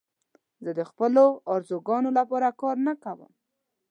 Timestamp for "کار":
2.61-2.77